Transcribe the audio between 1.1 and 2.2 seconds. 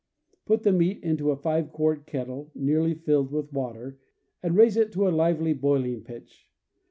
a five quart